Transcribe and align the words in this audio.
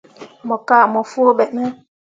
Mo 0.47 0.55
kah 0.67 0.85
mo 0.93 1.01
foo 1.11 1.31
ɓe 1.37 1.45
ne. 1.55 1.63